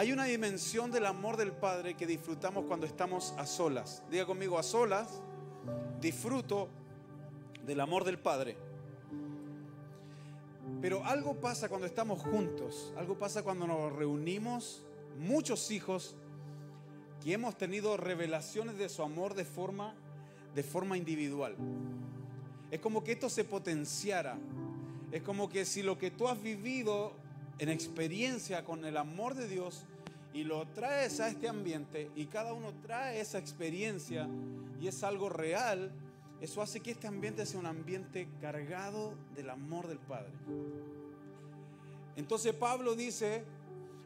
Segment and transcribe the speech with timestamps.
[0.00, 4.02] Hay una dimensión del amor del Padre que disfrutamos cuando estamos a solas.
[4.10, 5.20] Diga conmigo, a solas
[6.00, 6.70] disfruto
[7.66, 8.56] del amor del Padre.
[10.80, 14.86] Pero algo pasa cuando estamos juntos, algo pasa cuando nos reunimos,
[15.18, 16.16] muchos hijos
[17.22, 19.94] que hemos tenido revelaciones de su amor de forma,
[20.54, 21.56] de forma individual.
[22.70, 24.38] Es como que esto se potenciara.
[25.12, 27.19] Es como que si lo que tú has vivido
[27.60, 29.84] en experiencia con el amor de Dios
[30.32, 34.26] y lo traes a este ambiente y cada uno trae esa experiencia
[34.80, 35.92] y es algo real,
[36.40, 40.32] eso hace que este ambiente sea un ambiente cargado del amor del Padre.
[42.16, 43.44] Entonces Pablo dice,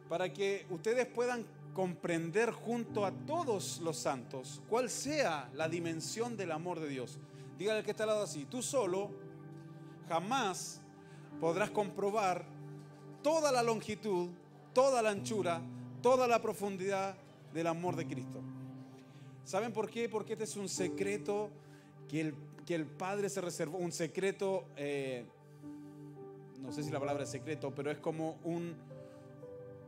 [0.09, 6.51] para que ustedes puedan comprender junto a todos los santos cuál sea la dimensión del
[6.51, 7.19] amor de Dios.
[7.57, 9.11] Dígale que está al lado así, tú solo
[10.09, 10.81] jamás
[11.39, 12.54] podrás comprobar
[13.25, 14.29] toda la longitud,
[14.71, 15.59] toda la anchura,
[16.03, 17.15] toda la profundidad
[17.51, 18.39] del amor de Cristo.
[19.43, 20.07] ¿Saben por qué?
[20.07, 21.49] Porque este es un secreto
[22.07, 22.35] que el,
[22.67, 25.25] que el Padre se reservó, un secreto, eh,
[26.59, 28.75] no sé si la palabra es secreto, pero es como un,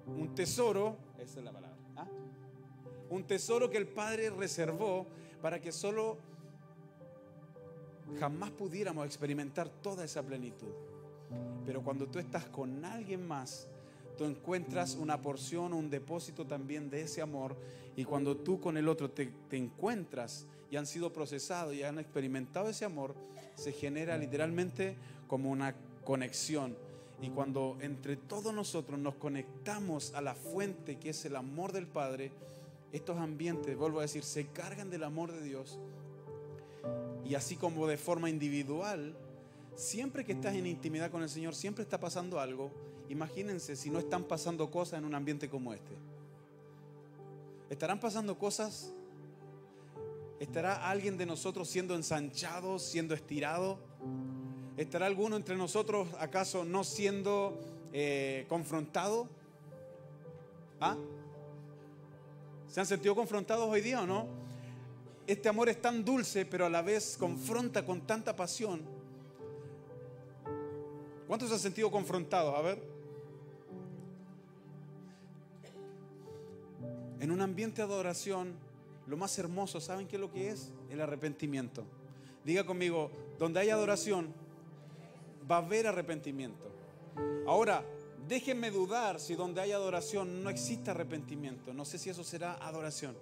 [0.08, 2.08] un tesoro, esa es la palabra, ¿ah?
[3.12, 5.06] un tesoro que el Padre reservó
[5.44, 6.18] para que solo
[8.20, 10.74] jamás pudiéramos experimentar toda esa plenitud.
[11.66, 13.68] Pero cuando tú estás con alguien más,
[14.18, 17.56] tú encuentras una porción, un depósito también de ese amor.
[17.96, 22.00] Y cuando tú con el otro te, te, encuentras y han sido procesados y han
[22.00, 23.16] experimentado ese amor,
[23.56, 24.96] se genera literalmente
[25.28, 26.76] como una conexión.
[27.22, 31.88] Y cuando entre todos nosotros nos conectamos a la fuente que es el amor del
[31.88, 32.32] Padre,
[32.94, 35.80] estos ambientes, vuelvo a decir, se cargan del amor de Dios.
[37.26, 39.16] Y así como de forma individual,
[39.78, 42.72] siempre que estás en intimidad con el Señor, siempre está pasando algo.
[43.10, 45.94] Imagínense si no están pasando cosas en un ambiente como este.
[47.70, 48.92] ¿Estarán pasando cosas?
[50.40, 53.78] ¿Estará alguien de nosotros siendo ensanchado, siendo estirado?
[54.78, 57.60] ¿Estará alguno entre nosotros acaso no siendo
[57.94, 59.30] eh, confrontado?
[60.82, 60.98] ¿Ah?
[62.68, 64.28] ¿Se han sentido confrontados hoy día o no?
[65.28, 68.98] Este amor es tan dulce, pero a la vez confronta con tanta pasión
[71.28, 72.56] ¿Cuántos se han sentido confrontados?
[72.56, 72.82] A ver.
[77.20, 78.54] En un ambiente de adoración,
[79.08, 80.72] lo más hermoso, ¿saben qué es lo que es?
[80.90, 81.84] El arrepentimiento.
[82.46, 84.34] Diga conmigo, donde hay adoración,
[85.50, 86.72] va a haber arrepentimiento.
[87.46, 87.84] Ahora,
[88.28, 91.74] déjenme dudar si donde hay adoración no existe arrepentimiento.
[91.74, 93.18] No sé si eso será adoración.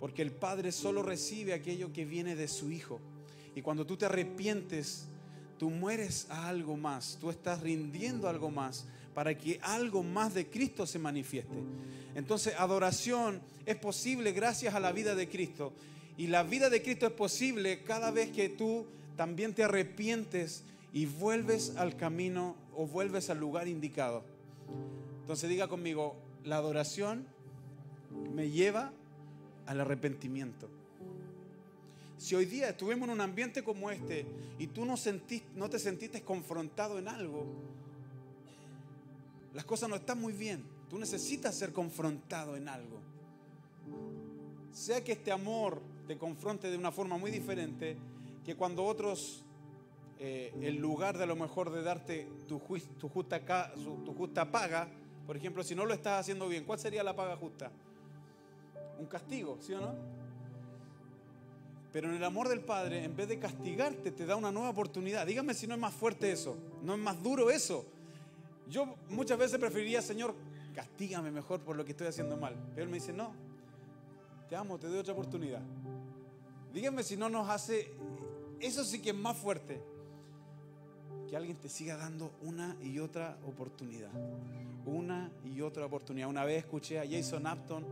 [0.00, 3.00] Porque el Padre solo recibe aquello que viene de su Hijo.
[3.54, 5.06] Y cuando tú te arrepientes,
[5.58, 10.48] tú mueres a algo más, tú estás rindiendo algo más para que algo más de
[10.48, 11.54] Cristo se manifieste.
[12.14, 15.72] Entonces, adoración es posible gracias a la vida de Cristo.
[16.16, 21.06] Y la vida de Cristo es posible cada vez que tú también te arrepientes y
[21.06, 24.24] vuelves al camino o vuelves al lugar indicado.
[25.20, 27.26] Entonces diga conmigo, la adoración
[28.32, 28.92] me lleva
[29.66, 30.68] al arrepentimiento.
[32.16, 34.26] Si hoy día estuvimos en un ambiente como este
[34.58, 34.94] y tú no,
[35.56, 37.46] no te sentiste confrontado en algo,
[39.52, 40.64] las cosas no están muy bien.
[40.88, 43.00] Tú necesitas ser confrontado en algo.
[44.72, 47.96] Sea que este amor te confronte de una forma muy diferente
[48.44, 49.44] que cuando otros,
[50.18, 52.58] eh, en lugar de a lo mejor de darte tu,
[52.98, 53.72] tu, justa,
[54.04, 54.88] tu justa paga,
[55.26, 57.70] por ejemplo, si no lo estás haciendo bien, ¿cuál sería la paga justa?
[58.98, 60.23] Un castigo, ¿sí o no?
[61.94, 65.24] Pero en el amor del Padre, en vez de castigarte, te da una nueva oportunidad.
[65.24, 67.84] Dígame si no es más fuerte eso, no es más duro eso.
[68.68, 70.34] Yo muchas veces preferiría, Señor,
[70.74, 72.56] castígame mejor por lo que estoy haciendo mal.
[72.74, 73.32] Pero Él me dice, no,
[74.48, 75.60] te amo, te doy otra oportunidad.
[76.72, 77.92] Dígame si no nos hace,
[78.58, 79.80] eso sí que es más fuerte.
[81.30, 84.10] Que alguien te siga dando una y otra oportunidad.
[84.84, 86.28] Una y otra oportunidad.
[86.28, 87.86] Una vez escuché a Jason Apton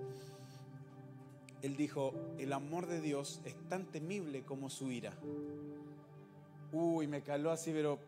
[1.62, 5.12] él dijo, el amor de Dios es tan temible como su ira.
[6.72, 8.00] Uy, me caló así, pero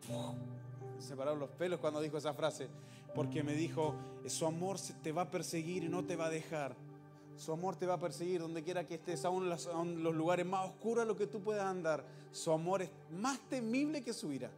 [0.99, 2.67] se pararon los pelos cuando dijo esa frase,
[3.13, 3.95] porque me dijo,
[4.27, 6.75] su amor te va a perseguir y no te va a dejar.
[7.37, 10.67] Su amor te va a perseguir donde quiera que estés, aún en los lugares más
[10.67, 12.05] oscuros a los que tú puedas andar.
[12.31, 14.51] Su amor es más temible que su ira.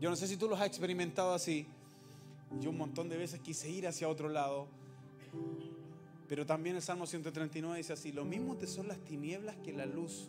[0.00, 1.66] Yo no sé si tú los has experimentado así.
[2.60, 4.68] Yo un montón de veces quise ir hacia otro lado
[6.28, 9.86] pero también el Salmo 139 dice así, lo mismo te son las tinieblas que la
[9.86, 10.28] luz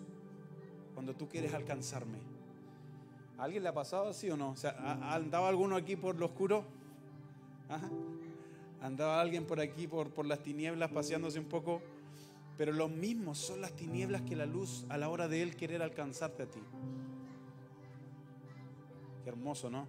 [0.93, 2.19] cuando tú quieres alcanzarme.
[3.37, 4.51] ¿A alguien le ha pasado así o no?
[4.51, 6.63] O sea, ¿ha andado alguno aquí por lo oscuro?
[8.81, 11.81] Andaba alguien por aquí, por, por las tinieblas, paseándose un poco.
[12.57, 15.81] Pero lo mismo son las tinieblas que la luz a la hora de Él querer
[15.81, 16.59] alcanzarte a ti.
[19.23, 19.85] Qué hermoso, ¿no?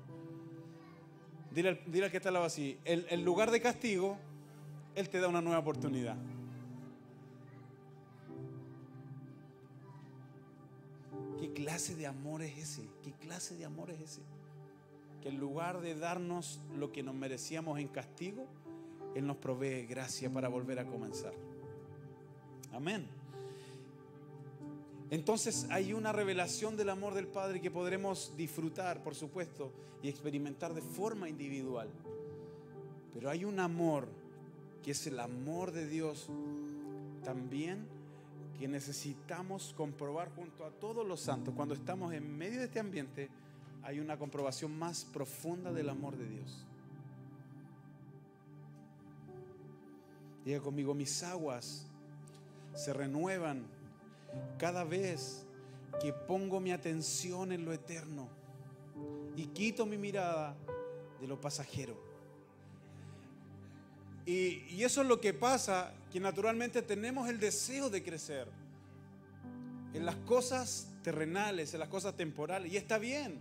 [1.52, 4.16] Dile, al que está al lado así, el lugar de castigo,
[4.94, 6.16] Él te da una nueva oportunidad.
[11.38, 12.88] ¿Qué clase de amor es ese?
[13.02, 14.20] ¿Qué clase de amor es ese?
[15.22, 18.46] Que en lugar de darnos lo que nos merecíamos en castigo,
[19.14, 21.32] Él nos provee gracia para volver a comenzar.
[22.72, 23.06] Amén.
[25.10, 29.72] Entonces hay una revelación del amor del Padre que podremos disfrutar, por supuesto,
[30.02, 31.88] y experimentar de forma individual.
[33.12, 34.08] Pero hay un amor
[34.82, 36.28] que es el amor de Dios
[37.24, 37.86] también
[38.58, 41.54] que necesitamos comprobar junto a todos los santos.
[41.54, 43.30] Cuando estamos en medio de este ambiente,
[43.82, 46.66] hay una comprobación más profunda del amor de Dios.
[50.44, 51.86] Diga conmigo, mis aguas
[52.74, 53.66] se renuevan
[54.58, 55.46] cada vez
[56.00, 58.28] que pongo mi atención en lo eterno
[59.36, 60.54] y quito mi mirada
[61.18, 62.09] de lo pasajero.
[64.30, 68.46] Y, eso es lo que pasa, que naturalmente tenemos el deseo de crecer
[69.92, 73.40] en las cosas terrenales, en las cosas temporales, y está bien.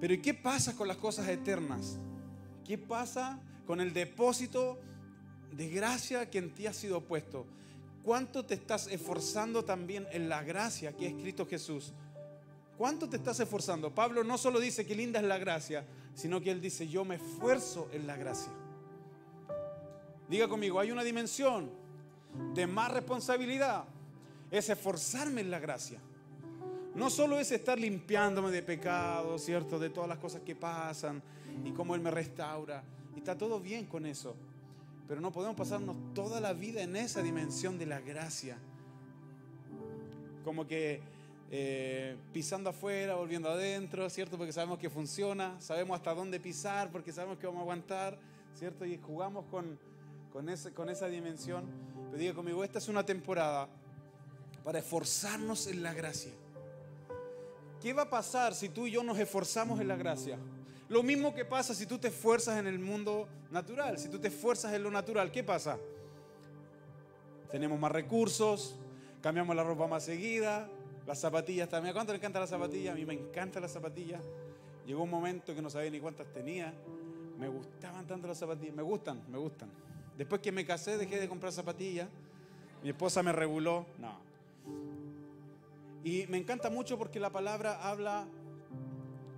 [0.00, 1.98] Pero ¿y qué pasa con las cosas eternas?
[2.66, 4.76] ¿Qué pasa con el depósito
[5.52, 7.46] de gracia que en ti ha sido puesto?
[8.02, 11.92] ¿Cuánto te estás esforzando también en la gracia que ha escrito Jesús?
[12.76, 13.94] ¿Cuánto te estás esforzando?
[13.94, 15.84] Pablo no solo dice que linda es la gracia,
[16.16, 18.50] sino que él dice, yo me esfuerzo en la gracia.
[20.28, 21.70] Diga conmigo, hay una dimensión
[22.54, 23.84] de más responsabilidad,
[24.50, 26.00] es esforzarme en la gracia.
[26.94, 29.78] No solo es estar limpiándome de pecado, ¿cierto?
[29.78, 31.22] De todas las cosas que pasan
[31.62, 32.82] y cómo Él me restaura.
[33.14, 34.34] Y está todo bien con eso.
[35.06, 38.56] Pero no podemos pasarnos toda la vida en esa dimensión de la gracia.
[40.42, 41.02] Como que
[41.50, 44.36] eh, pisando afuera, volviendo adentro, ¿cierto?
[44.36, 48.18] Porque sabemos que funciona, sabemos hasta dónde pisar, porque sabemos que vamos a aguantar,
[48.54, 48.84] ¿cierto?
[48.84, 49.78] Y jugamos con,
[50.32, 51.64] con, ese, con esa dimensión.
[52.06, 53.68] Pero diga conmigo, esta es una temporada
[54.64, 56.32] para esforzarnos en la gracia.
[57.80, 60.38] ¿Qué va a pasar si tú y yo nos esforzamos en la gracia?
[60.88, 64.28] Lo mismo que pasa si tú te esfuerzas en el mundo natural, si tú te
[64.28, 65.78] esfuerzas en lo natural, ¿qué pasa?
[67.50, 68.76] Tenemos más recursos,
[69.20, 70.68] cambiamos la ropa más seguida,
[71.06, 71.90] las zapatillas también.
[71.90, 72.92] ¿A cuánto le encanta la zapatilla?
[72.92, 74.20] A mí me encanta la zapatilla.
[74.86, 76.72] Llegó un momento que no sabía ni cuántas tenía.
[77.38, 78.74] Me gustaban tanto las zapatillas.
[78.74, 79.70] Me gustan, me gustan.
[80.16, 82.08] Después que me casé dejé de comprar zapatillas.
[82.82, 83.86] Mi esposa me reguló.
[83.98, 84.18] No.
[86.04, 88.26] Y me encanta mucho porque la palabra habla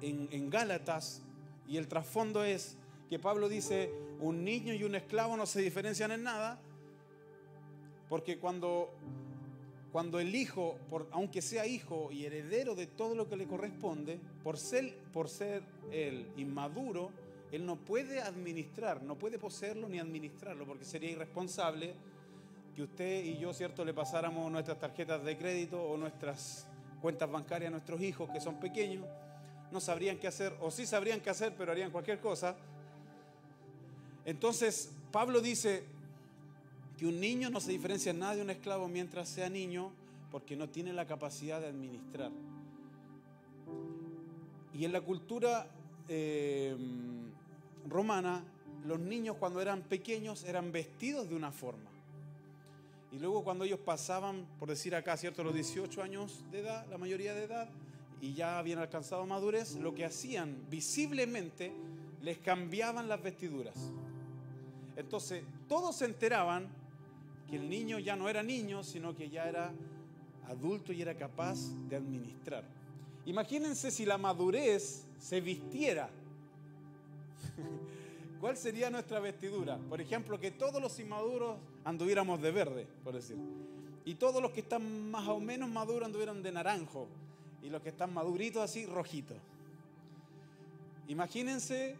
[0.00, 1.22] en Gálatas
[1.66, 2.76] y el trasfondo es
[3.08, 6.58] que Pablo dice, un niño y un esclavo no se diferencian en nada,
[8.08, 8.90] porque cuando,
[9.92, 10.76] cuando el hijo,
[11.12, 15.62] aunque sea hijo y heredero de todo lo que le corresponde, por ser, por ser
[15.90, 17.10] él inmaduro,
[17.50, 21.94] él no puede administrar, no puede poseerlo ni administrarlo, porque sería irresponsable
[22.76, 26.66] que usted y yo, ¿cierto?, le pasáramos nuestras tarjetas de crédito o nuestras
[27.00, 29.06] cuentas bancarias a nuestros hijos que son pequeños,
[29.72, 32.56] no sabrían qué hacer, o sí sabrían qué hacer, pero harían cualquier cosa.
[34.26, 35.84] Entonces, Pablo dice
[36.98, 39.92] que un niño no se diferencia en nada de un esclavo mientras sea niño,
[40.32, 42.32] porque no tiene la capacidad de administrar.
[44.74, 45.68] Y en la cultura
[46.08, 46.76] eh,
[47.88, 48.42] romana,
[48.84, 51.88] los niños cuando eran pequeños eran vestidos de una forma.
[53.12, 55.44] Y luego cuando ellos pasaban, por decir acá, ¿cierto?
[55.44, 57.70] Los 18 años de edad, la mayoría de edad,
[58.20, 61.72] y ya habían alcanzado madurez, lo que hacían visiblemente,
[62.22, 63.92] les cambiaban las vestiduras.
[64.96, 66.77] Entonces, todos se enteraban
[67.48, 69.72] que el niño ya no era niño, sino que ya era
[70.48, 72.64] adulto y era capaz de administrar.
[73.26, 76.10] Imagínense si la madurez se vistiera
[78.40, 79.78] ¿Cuál sería nuestra vestidura?
[79.88, 83.36] Por ejemplo, que todos los inmaduros anduviéramos de verde, por decir.
[84.04, 87.08] Y todos los que están más o menos maduros anduvieran de naranjo.
[87.62, 89.36] Y los que están maduritos así, rojitos.
[91.08, 91.96] Imagínense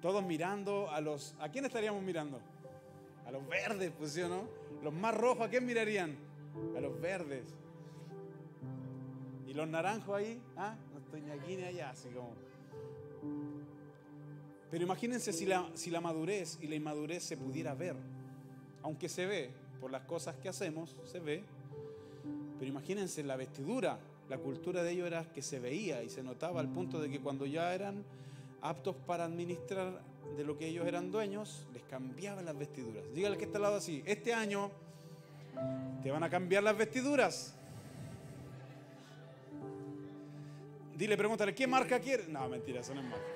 [0.00, 1.34] todos mirando a los...
[1.38, 2.40] ¿A quién estaríamos mirando?
[3.26, 4.48] A los verdes, pues sí o no.
[4.82, 6.16] Los más rojos, ¿a quién mirarían?
[6.76, 7.44] A los verdes.
[9.46, 10.76] Y los naranjos ahí, ¿ah?
[10.92, 12.34] No estoy ni aquí ni allá, así como...
[14.70, 17.96] Pero imagínense si la, si la madurez y la inmadurez se pudiera ver,
[18.82, 21.44] aunque se ve por las cosas que hacemos, se ve,
[22.58, 26.60] pero imagínense la vestidura, la cultura de ellos era que se veía y se notaba
[26.60, 28.02] al punto de que cuando ya eran
[28.60, 30.00] aptos para administrar
[30.36, 33.04] de lo que ellos eran dueños, les cambiaban las vestiduras.
[33.14, 34.70] Dígale que está al lado así, este año
[36.02, 37.54] te van a cambiar las vestiduras.
[40.96, 42.26] Dile, pregúntale, ¿qué marca quiere?
[42.28, 43.26] No, mentira, eso no es marca.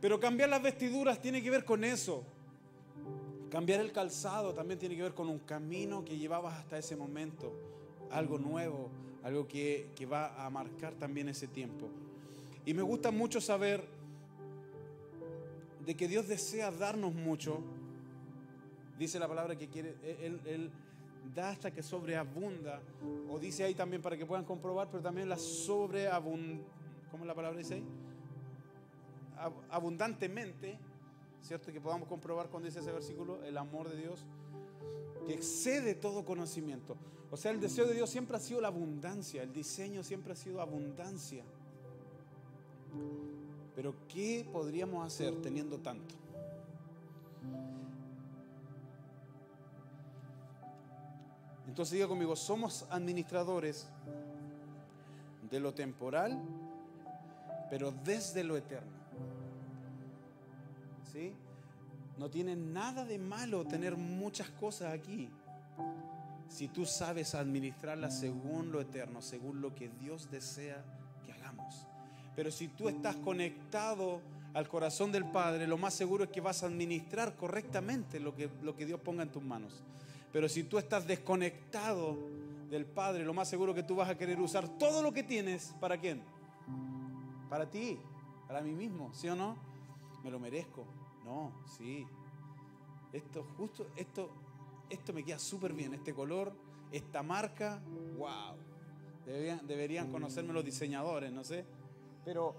[0.00, 2.22] Pero cambiar las vestiduras tiene que ver con eso.
[3.50, 7.52] Cambiar el calzado también tiene que ver con un camino que llevabas hasta ese momento.
[8.10, 8.90] Algo nuevo,
[9.22, 11.88] algo que, que va a marcar también ese tiempo.
[12.66, 13.97] Y me gusta mucho saber
[15.88, 17.60] de que Dios desea darnos mucho.
[18.98, 20.70] Dice la palabra que quiere, Él,
[21.34, 22.82] da hasta que sobreabunda.
[23.30, 26.62] O dice ahí también para que puedan comprobar, pero también la sobreabunda.
[27.10, 27.86] ¿Cómo la palabra dice ahí?
[29.70, 30.78] Abundantemente,
[31.40, 31.72] ¿cierto?
[31.72, 34.26] Que podamos comprobar cuando dice ese versículo, el amor de Dios,
[35.26, 36.98] que excede todo conocimiento.
[37.30, 40.36] O sea, el deseo de Dios siempre ha sido la abundancia, el diseño siempre ha
[40.36, 41.44] sido abundancia.
[43.78, 46.12] Pero ¿qué podríamos hacer teniendo tanto?
[51.64, 53.86] Entonces diga conmigo, somos administradores
[55.48, 56.42] de lo temporal,
[57.70, 58.98] pero desde lo eterno.
[61.12, 61.32] ¿Sí?
[62.16, 65.30] No tiene nada de malo tener muchas cosas aquí.
[66.48, 70.82] Si tú sabes administrarlas según lo eterno, según lo que Dios desea
[72.38, 74.20] pero si tú estás conectado
[74.54, 78.86] al corazón del Padre, lo más seguro es que vas a administrar correctamente lo que,
[78.86, 79.82] Dios ponga en tus manos.
[80.32, 82.16] Pero si tú estás desconectado
[82.70, 85.74] del Padre, lo más seguro que tú vas a querer usar todo lo que tienes.
[85.80, 86.22] ¿Para quién?
[87.50, 87.98] Para ti,
[88.46, 89.56] para mí mismo, ¿sí o no?
[90.22, 90.84] Me lo merezco.
[91.24, 92.06] No, sí.
[93.12, 94.30] Esto justo, esto,
[94.88, 95.92] esto me queda súper bien.
[95.92, 96.52] Este color,
[96.92, 97.80] esta marca,
[98.16, 98.54] wow.
[99.26, 101.64] Deberían conocerme los diseñadores, no sé.
[102.28, 102.54] Pero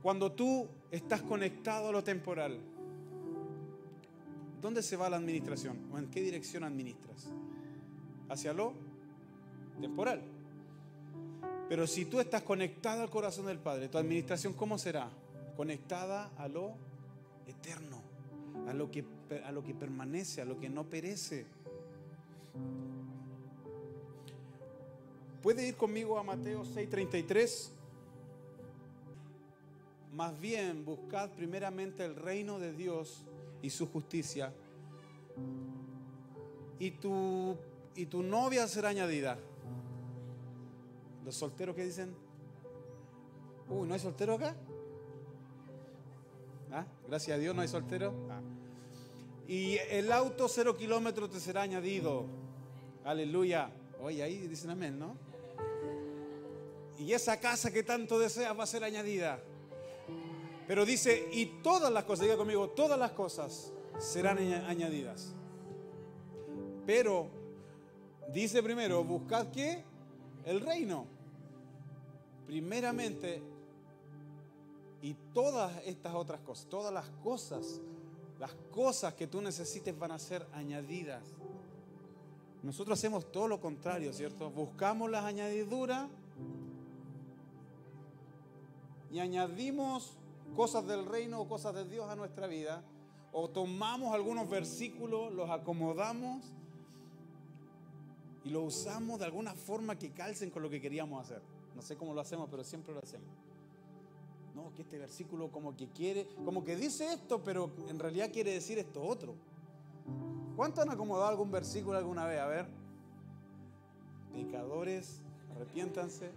[0.00, 2.56] cuando tú estás conectado a lo temporal,
[4.62, 5.76] ¿dónde se va la administración?
[5.92, 7.26] ¿O en qué dirección administras?
[8.28, 8.74] Hacia lo
[9.80, 10.22] temporal.
[11.68, 15.10] Pero si tú estás conectado al corazón del Padre, tu administración ¿cómo será?
[15.56, 16.74] Conectada a lo
[17.48, 18.00] eterno,
[18.68, 19.04] a lo que,
[19.44, 21.44] a lo que permanece, a lo que no perece.
[25.42, 27.77] ¿Puede ir conmigo a Mateo 6:33?
[30.12, 33.24] Más bien buscad primeramente el reino de Dios
[33.62, 34.52] y su justicia.
[36.78, 37.56] Y tu,
[37.94, 39.38] y tu novia será añadida.
[41.24, 42.14] Los solteros que dicen,
[43.68, 44.54] uy, ¿no hay soltero acá?
[46.72, 46.86] ¿Ah?
[47.06, 48.14] Gracias a Dios no hay soltero.
[48.30, 48.40] Ah.
[49.46, 52.26] Y el auto cero kilómetros te será añadido.
[53.04, 53.70] Aleluya.
[54.02, 55.16] Oye, ahí dicen amén, ¿no?
[56.98, 59.40] Y esa casa que tanto deseas va a ser añadida.
[60.68, 65.34] Pero dice, y todas las cosas, diga conmigo, todas las cosas serán añadidas.
[66.84, 67.30] Pero
[68.34, 69.82] dice primero, buscad qué?
[70.44, 71.06] El reino.
[72.46, 73.42] Primeramente,
[75.00, 77.80] y todas estas otras cosas, todas las cosas,
[78.38, 81.22] las cosas que tú necesites van a ser añadidas.
[82.62, 84.50] Nosotros hacemos todo lo contrario, ¿cierto?
[84.50, 86.10] Buscamos las añadiduras
[89.10, 90.18] y añadimos
[90.54, 92.82] cosas del reino o cosas de Dios a nuestra vida,
[93.32, 96.44] o tomamos algunos versículos, los acomodamos
[98.44, 101.42] y los usamos de alguna forma que calcen con lo que queríamos hacer.
[101.74, 103.28] No sé cómo lo hacemos, pero siempre lo hacemos.
[104.54, 108.52] No, que este versículo como que quiere, como que dice esto, pero en realidad quiere
[108.52, 109.34] decir esto otro.
[110.56, 112.40] ¿Cuánto han acomodado algún versículo alguna vez?
[112.40, 112.66] A ver.
[114.32, 115.20] Pecadores,
[115.54, 116.30] arrepiéntanse.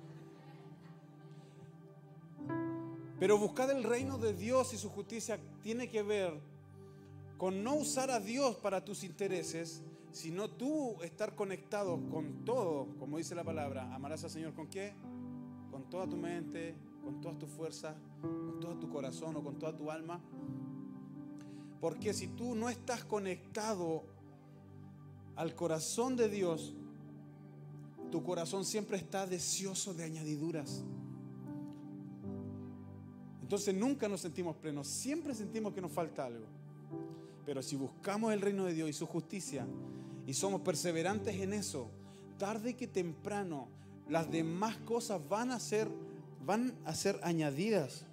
[3.21, 6.33] Pero buscar el reino de Dios y su justicia tiene que ver
[7.37, 13.19] con no usar a Dios para tus intereses, sino tú estar conectado con todo, como
[13.19, 13.93] dice la palabra.
[13.93, 14.95] Amarás al Señor con qué?
[15.69, 16.73] Con toda tu mente,
[17.03, 20.19] con todas tus fuerzas, con todo tu corazón o con toda tu alma.
[21.79, 24.01] Porque si tú no estás conectado
[25.35, 26.73] al corazón de Dios,
[28.11, 30.83] tu corazón siempre está deseoso de añadiduras.
[33.51, 36.45] Entonces nunca nos sentimos plenos, siempre sentimos que nos falta algo.
[37.45, 39.67] Pero si buscamos el reino de Dios y su justicia
[40.25, 41.89] y somos perseverantes en eso,
[42.37, 43.67] tarde que temprano
[44.07, 45.89] las demás cosas van a ser
[46.45, 48.05] van a ser añadidas.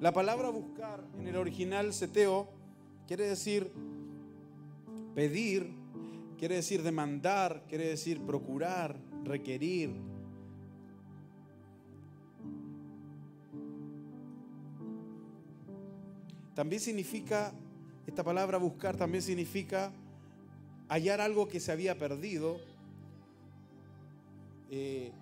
[0.00, 2.48] La palabra buscar en el original seteo
[3.06, 3.70] quiere decir
[5.14, 5.74] pedir,
[6.38, 9.90] quiere decir demandar, quiere decir procurar, requerir,
[16.54, 17.52] también significa,
[18.06, 19.92] esta palabra buscar también significa
[20.88, 22.58] hallar algo que se había perdido
[24.70, 25.12] eh,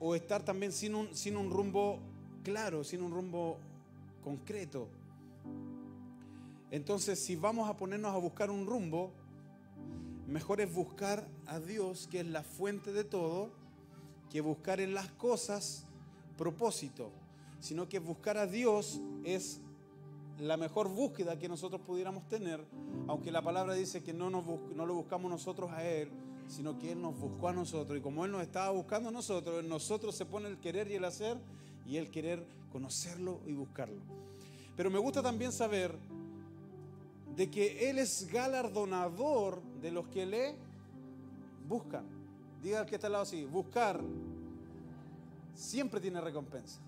[0.00, 1.98] o estar también sin un, sin un rumbo
[2.42, 3.58] claro, sin un rumbo
[4.22, 4.88] concreto.
[6.70, 9.12] Entonces, si vamos a ponernos a buscar un rumbo,
[10.26, 13.50] mejor es buscar a Dios, que es la fuente de todo,
[14.30, 15.84] que buscar en las cosas
[16.36, 17.10] propósito,
[17.60, 19.60] sino que buscar a Dios es
[20.40, 22.64] la mejor búsqueda que nosotros pudiéramos tener,
[23.08, 26.10] aunque la palabra dice que no, nos no lo buscamos nosotros a Él,
[26.48, 27.98] sino que Él nos buscó a nosotros.
[27.98, 30.94] Y como Él nos estaba buscando a nosotros, en nosotros se pone el querer y
[30.94, 31.38] el hacer,
[31.86, 34.00] y el querer conocerlo y buscarlo.
[34.76, 35.96] Pero me gusta también saber
[37.36, 40.54] de que Él es galardonador de los que le
[41.68, 42.04] buscan.
[42.62, 44.00] Diga al que está al lado así, buscar
[45.54, 46.80] siempre tiene recompensa.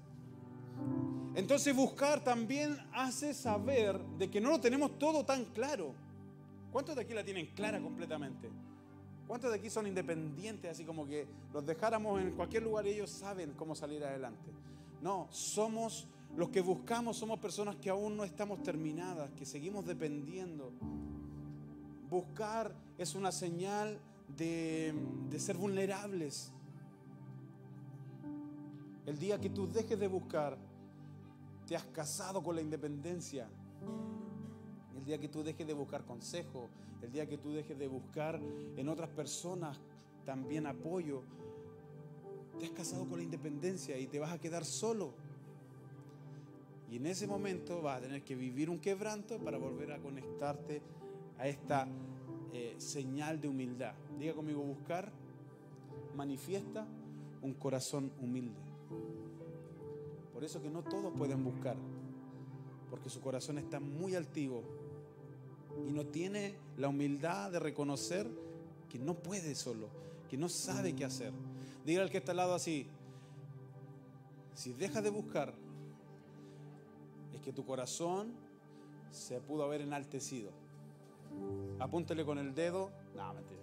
[1.35, 5.95] Entonces buscar también hace saber de que no lo tenemos todo tan claro.
[6.73, 8.51] ¿Cuántos de aquí la tienen clara completamente?
[9.27, 13.11] ¿Cuántos de aquí son independientes, así como que los dejáramos en cualquier lugar y ellos
[13.11, 14.51] saben cómo salir adelante?
[15.01, 20.73] No, somos los que buscamos, somos personas que aún no estamos terminadas, que seguimos dependiendo.
[22.11, 23.99] Buscar es una señal
[24.37, 24.95] de,
[25.31, 26.51] de ser vulnerables.
[29.07, 30.57] El día que tú dejes de buscar,
[31.69, 33.47] te has casado con la independencia.
[34.97, 36.71] El día que tú dejes de buscar consejo,
[37.03, 38.41] el día que tú dejes de buscar
[38.77, 39.79] en otras personas
[40.25, 41.23] también apoyo,
[42.59, 45.13] te has casado con la independencia y te vas a quedar solo.
[46.91, 50.81] Y en ese momento vas a tener que vivir un quebranto para volver a conectarte
[51.37, 51.87] a esta
[52.55, 53.93] eh, señal de humildad.
[54.19, 55.13] Diga conmigo, buscar
[56.17, 56.87] manifiesta
[57.43, 58.59] un corazón humilde.
[60.39, 61.77] Por eso que no todos pueden buscar,
[62.91, 64.63] porque su corazón está muy altivo
[65.85, 68.31] y no tiene la humildad de reconocer
[68.89, 69.89] que no puede solo,
[70.31, 71.33] que no sabe qué hacer.
[71.85, 72.87] Diga al que está al lado así,
[74.55, 75.55] si dejas de buscar,
[77.35, 78.33] es que tu corazón
[79.11, 80.53] se pudo haber enaltecido.
[81.81, 83.63] Apúntele con el dedo, no, mentira.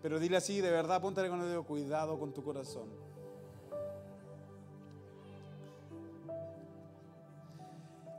[0.00, 3.05] Pero dile así, de verdad, apúntale con el dedo, cuidado con tu corazón.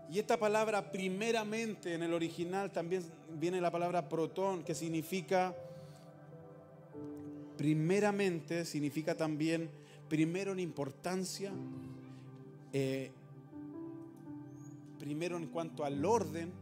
[0.10, 3.04] Y esta palabra primeramente en el original también
[3.38, 5.54] viene la palabra protón, que significa,
[7.58, 9.70] primeramente significa también
[10.08, 11.52] primero en importancia,
[12.72, 13.12] eh,
[14.98, 16.54] primero en cuanto al orden,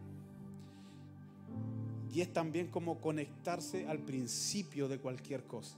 [2.12, 5.78] y es también como conectarse al principio de cualquier cosa.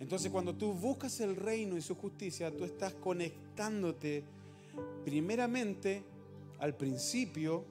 [0.00, 4.24] Entonces cuando tú buscas el reino y su justicia, tú estás conectándote
[5.04, 6.04] primeramente
[6.58, 7.64] al principio,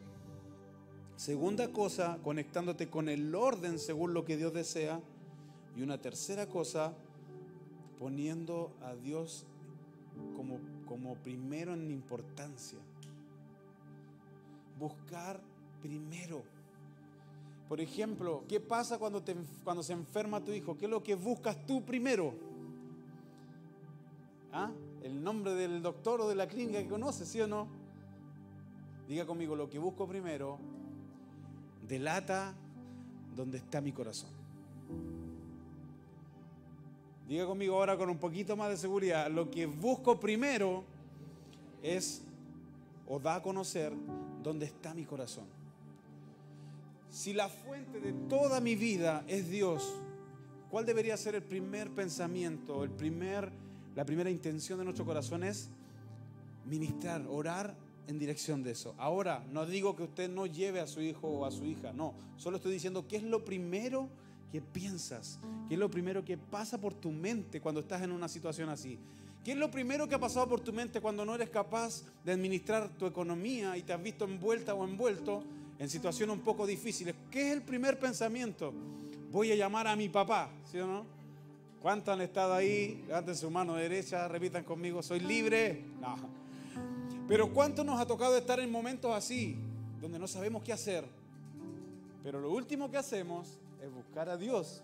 [1.16, 5.02] segunda cosa, conectándote con el orden según lo que Dios desea,
[5.76, 6.94] y una tercera cosa,
[7.98, 9.46] poniendo a Dios
[10.36, 12.80] como, como primero en importancia.
[14.78, 15.40] Buscar
[15.82, 16.44] primero.
[17.70, 20.78] Por ejemplo, ¿qué pasa cuando, te, cuando se enferma tu hijo?
[20.78, 22.34] ¿Qué es lo que buscas tú primero?
[24.52, 24.72] ¿Ah?
[25.04, 27.68] El nombre del doctor o de la clínica que conoce, ¿sí o no?
[29.08, 30.60] Diga conmigo, lo que busco primero
[31.88, 32.54] delata
[33.36, 34.30] donde está mi corazón.
[37.28, 40.84] Diga conmigo ahora con un poquito más de seguridad, lo que busco primero
[41.82, 42.22] es
[43.08, 43.94] o da a conocer
[44.44, 45.46] dónde está mi corazón.
[47.10, 49.94] Si la fuente de toda mi vida es Dios,
[50.70, 53.52] ¿cuál debería ser el primer pensamiento, el primer
[53.95, 55.69] la primera intención de nuestro corazón es
[56.65, 57.75] ministrar, orar
[58.08, 58.95] en dirección de eso.
[58.97, 62.13] Ahora, no digo que usted no lleve a su hijo o a su hija, no,
[62.38, 64.10] solo estoy diciendo qué es lo primero
[64.51, 68.27] que piensas, qué es lo primero que pasa por tu mente cuando estás en una
[68.27, 68.99] situación así.
[69.43, 72.32] ¿Qué es lo primero que ha pasado por tu mente cuando no eres capaz de
[72.32, 75.43] administrar tu economía y te has visto envuelta o envuelto
[75.80, 77.15] en situaciones un poco difíciles?
[77.32, 78.71] ¿Qué es el primer pensamiento?
[79.32, 81.21] Voy a llamar a mi papá, ¿sí o no?
[81.82, 83.04] ¿Cuántos han estado ahí?
[83.08, 85.84] Levanten su mano derecha, repitan conmigo, soy libre.
[87.28, 89.58] Pero ¿cuánto nos ha tocado estar en momentos así,
[90.00, 91.06] donde no sabemos qué hacer?
[92.24, 94.84] Pero lo último que hacemos es buscar a Dios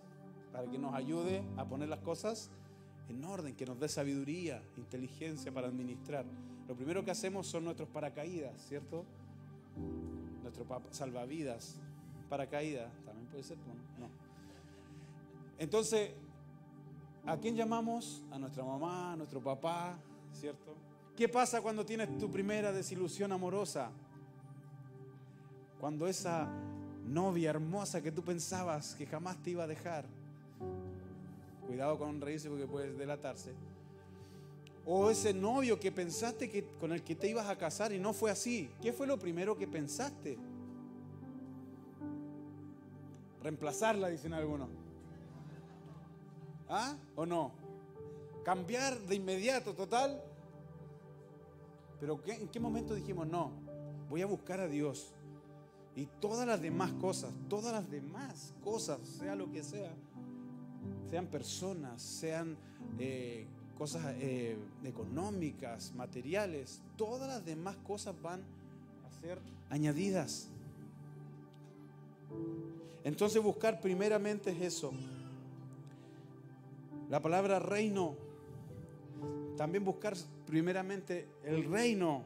[0.52, 2.50] para que nos ayude a poner las cosas
[3.10, 6.26] en orden, que nos dé sabiduría, inteligencia para administrar.
[6.68, 9.06] Lo primero que hacemos son nuestros paracaídas, ¿cierto?
[10.42, 11.76] Nuestro salvavidas,
[12.28, 13.58] paracaídas, también puede ser,
[14.00, 14.10] no.
[15.60, 16.12] Entonces,
[17.28, 18.24] ¿A quién llamamos?
[18.32, 20.00] A nuestra mamá, a nuestro papá,
[20.32, 20.74] ¿cierto?
[21.14, 23.92] ¿Qué pasa cuando tienes tu primera desilusión amorosa?
[25.78, 26.48] Cuando esa
[27.06, 30.06] novia hermosa que tú pensabas que jamás te iba a dejar,
[31.68, 33.54] cuidado con reírse porque puedes delatarse,
[34.86, 38.14] o ese novio que pensaste que con el que te ibas a casar y no
[38.14, 40.38] fue así, ¿qué fue lo primero que pensaste?
[43.44, 44.87] Reemplazarla, dicen algunos.
[46.70, 46.96] ¿Ah?
[47.16, 47.52] ¿O no?
[48.44, 50.22] Cambiar de inmediato, total.
[52.00, 53.52] Pero ¿en qué momento dijimos, no,
[54.10, 55.14] voy a buscar a Dios?
[55.96, 59.92] Y todas las demás cosas, todas las demás cosas, sea lo que sea,
[61.10, 62.56] sean personas, sean
[63.00, 68.42] eh, cosas eh, económicas, materiales, todas las demás cosas van
[69.06, 70.50] a ser añadidas.
[73.04, 74.94] Entonces buscar primeramente es eso.
[77.10, 78.16] La palabra reino,
[79.56, 80.16] también buscar
[80.46, 82.24] primeramente el reino.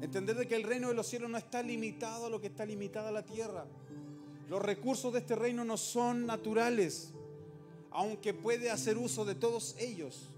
[0.00, 2.64] Entender de que el reino de los cielos no está limitado a lo que está
[2.64, 3.64] limitada la tierra.
[4.48, 7.12] Los recursos de este reino no son naturales,
[7.92, 10.30] aunque puede hacer uso de todos ellos.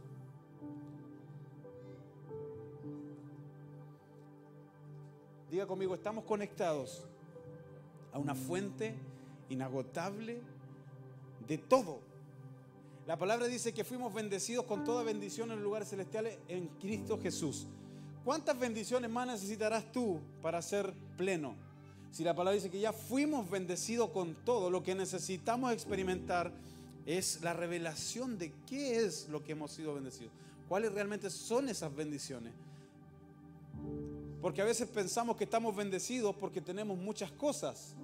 [5.51, 7.05] Diga conmigo, estamos conectados
[8.13, 8.95] a una fuente
[9.49, 10.41] inagotable
[11.53, 12.01] de todo.
[13.07, 17.19] La palabra dice que fuimos bendecidos con toda bendición en los lugares celestiales en Cristo
[17.21, 17.67] Jesús.
[18.25, 21.55] ¿Cuántas bendiciones más necesitarás tú para ser pleno?
[22.11, 26.51] Si la palabra dice que ya fuimos bendecidos con todo, lo que necesitamos experimentar
[27.05, 30.33] es la revelación de qué es lo que hemos sido bendecidos.
[30.71, 32.55] ¿Cuáles realmente son esas bendiciones?
[34.41, 37.95] Porque a veces pensamos que estamos bendecidos porque tenemos muchas cosas,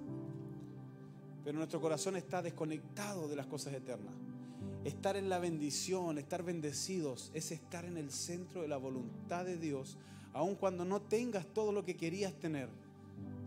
[1.49, 4.13] pero nuestro corazón está desconectado de las cosas eternas.
[4.83, 9.57] Estar en la bendición, estar bendecidos, es estar en el centro de la voluntad de
[9.57, 9.97] Dios,
[10.31, 12.69] aun cuando no tengas todo lo que querías tener,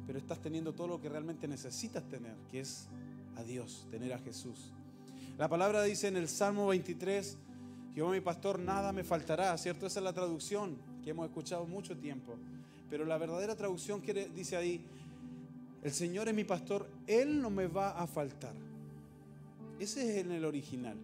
[0.05, 2.88] pero estás teniendo todo lo que realmente necesitas tener, que es
[3.37, 4.73] a Dios, tener a Jesús.
[5.38, 7.38] La palabra dice en el Salmo 23,
[7.95, 9.87] Jehová mi pastor, nada me faltará, ¿cierto?
[9.87, 12.35] Esa es la traducción que hemos escuchado mucho tiempo.
[12.91, 14.85] Pero la verdadera traducción que dice ahí,
[15.83, 18.55] el Señor es mi pastor, Él no me va a faltar.
[19.79, 20.97] Ese es en el original.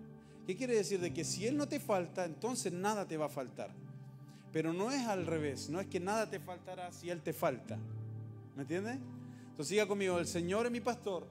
[0.46, 1.00] ¿Qué quiere decir?
[1.00, 3.70] De que si Él no te falta, entonces nada te va a faltar.
[4.52, 7.76] Pero no es al revés, no es que nada te faltará si Él te falta.
[8.56, 8.98] ¿Me entiendes?
[9.50, 11.26] Entonces siga conmigo, el Señor es mi pastor,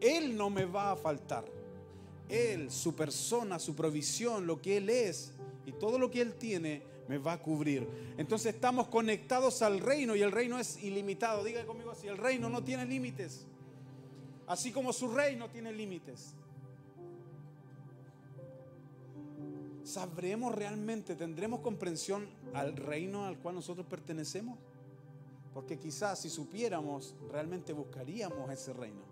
[0.00, 1.44] Él no me va a faltar.
[2.28, 5.32] Él, su persona, su provisión, lo que Él es
[5.66, 7.88] y todo lo que Él tiene, me va a cubrir.
[8.18, 11.42] Entonces estamos conectados al reino y el reino es ilimitado.
[11.42, 13.48] Diga conmigo así, el reino no tiene límites.
[14.46, 16.34] Así como su reino tiene límites.
[19.82, 24.56] ¿Sabremos realmente, tendremos comprensión al reino al cual nosotros pertenecemos?
[25.52, 29.09] Porque quizás si supiéramos, realmente buscaríamos ese reino.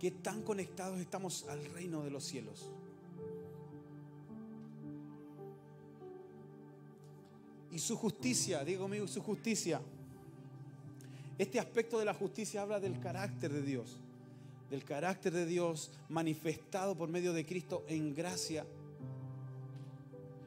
[0.00, 2.70] ¿Qué tan conectados estamos al reino de los cielos?
[7.70, 9.80] Y su justicia, digo conmigo, su justicia.
[11.38, 14.00] Este aspecto de la justicia habla del carácter de Dios
[14.70, 18.64] del carácter de Dios manifestado por medio de Cristo en gracia.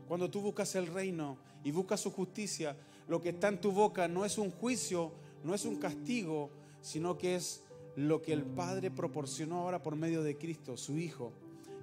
[0.08, 2.76] Cuando tú buscas el reino y buscas su justicia,
[3.10, 5.12] lo que está en tu boca no es un juicio,
[5.44, 6.50] no es un castigo,
[6.82, 7.62] sino que es
[7.96, 11.32] lo que el Padre proporcionó ahora por medio de Cristo, su Hijo.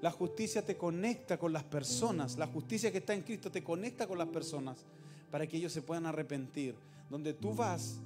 [0.00, 4.06] La justicia te conecta con las personas, la justicia que está en Cristo te conecta
[4.06, 4.78] con las personas
[5.30, 6.74] para que ellos se puedan arrepentir.
[7.10, 7.96] Donde tú vas,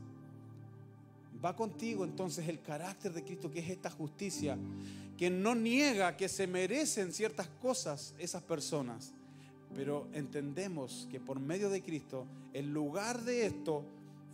[1.45, 4.59] va contigo entonces el carácter de Cristo, que es esta justicia,
[5.17, 9.13] que no niega que se merecen ciertas cosas esas personas,
[9.75, 13.85] pero entendemos que por medio de Cristo, en lugar de esto,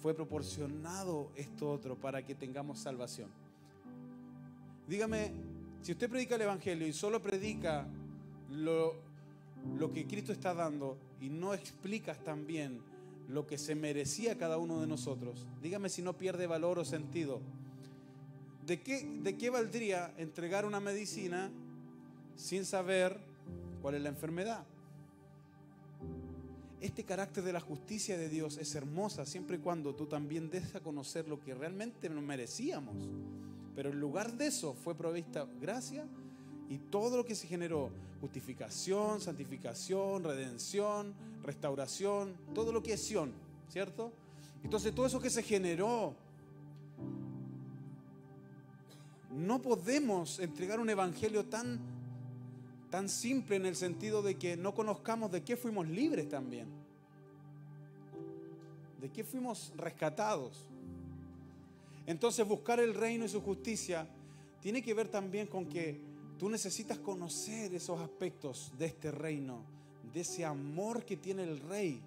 [0.03, 3.29] fue proporcionado esto otro para que tengamos salvación.
[4.91, 5.31] Dígame,
[5.83, 7.87] si usted predica el Evangelio y solo predica
[8.51, 8.97] lo,
[9.95, 12.81] que Cristo está dando y no explicas también
[13.29, 15.47] lo que se merecía cada uno de nosotros.
[15.63, 17.41] Dígame si no pierde valor o sentido.
[18.67, 21.53] ¿De qué, ¿De qué valdría entregar una medicina
[22.35, 23.17] sin saber
[23.83, 24.65] cuál es la enfermedad?
[26.81, 30.75] Este carácter de la justicia de Dios es hermosa siempre y cuando tú también des
[30.75, 33.09] a conocer lo que realmente nos merecíamos.
[33.75, 36.07] Pero en lugar de eso fue provista gracia
[36.69, 43.33] y todo lo que se generó, justificación, santificación, redención, restauración, todo lo que es Sion,
[43.69, 44.13] ¿cierto?
[44.63, 46.15] Entonces todo eso que se generó
[49.31, 51.81] no podemos entregar un evangelio tan,
[52.91, 56.69] tan simple en el sentido de que no conozcamos de qué fuimos libres también.
[59.01, 60.67] De qué fuimos rescatados.
[62.11, 64.05] Entonces buscar el reino y su justicia
[64.61, 66.01] tiene que ver también con que
[66.41, 69.63] tú necesitas conocer esos aspectos de este reino,
[70.13, 72.03] de ese amor que tiene el rey.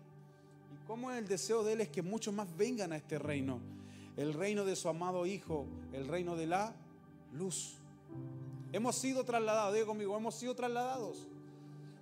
[0.73, 3.61] Y cómo el deseo de él es que muchos más vengan a este reino.
[4.17, 6.75] El reino de su amado Hijo, el reino de la
[7.31, 7.77] luz.
[8.73, 11.29] Hemos sido trasladados, digo conmigo, hemos sido trasladados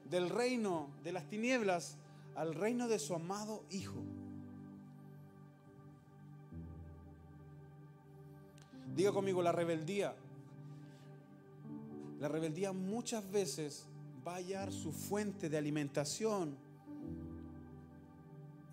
[0.09, 1.97] del reino de las tinieblas
[2.33, 4.01] al reino de su amado Hijo.
[8.95, 10.15] Diga conmigo, la rebeldía.
[12.19, 13.87] La rebeldía muchas veces
[14.25, 16.55] va a hallar su fuente de alimentación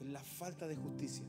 [0.00, 1.24] en la falta de justicia.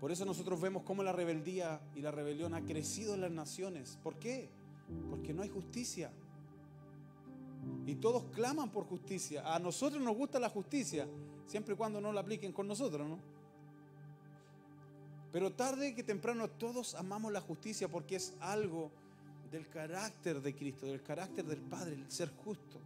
[0.00, 3.98] Por eso nosotros vemos cómo la rebeldía y la rebelión ha crecido en las naciones.
[4.02, 4.50] ¿Por qué?
[5.10, 6.12] Porque no hay justicia.
[7.86, 9.54] Y todos claman por justicia.
[9.54, 11.08] A nosotros nos gusta la justicia,
[11.46, 13.35] siempre y cuando no la apliquen con nosotros, ¿no?
[15.32, 18.90] Pero tarde que temprano todos amamos la justicia porque es algo
[19.50, 22.80] del carácter de Cristo, del carácter del Padre, el ser justo.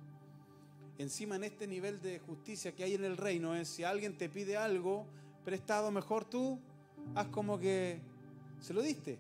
[0.99, 4.29] Encima en este nivel de justicia que hay en el reino es si alguien te
[4.29, 5.07] pide algo
[5.45, 6.59] prestado, mejor tú
[7.15, 8.01] haz como que
[8.61, 9.19] se lo diste.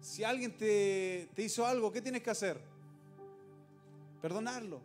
[0.00, 2.60] Si alguien te, te hizo algo, ¿qué tienes que hacer?
[4.20, 4.80] Perdonarlo.